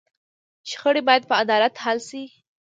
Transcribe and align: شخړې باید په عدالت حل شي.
شخړې 0.69 1.01
باید 1.07 1.23
په 1.29 1.35
عدالت 1.43 1.73
حل 1.83 1.99
شي. 2.09 2.23